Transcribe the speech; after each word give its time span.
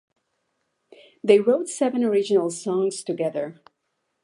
They 1.23 1.39
wrote 1.39 1.69
seven 1.69 2.03
original 2.03 2.49
songs 2.49 3.03
together. 3.03 3.61